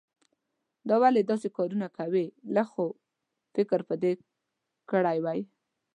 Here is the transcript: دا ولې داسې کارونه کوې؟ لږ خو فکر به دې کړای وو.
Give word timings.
دا 0.87 0.95
ولې 1.03 1.21
داسې 1.29 1.47
کارونه 1.57 1.87
کوې؟ 1.97 2.25
لږ 2.55 2.67
خو 2.73 2.85
فکر 3.55 3.79
به 3.87 3.95
دې 4.03 4.11
کړای 4.89 5.17
وو. 5.21 5.41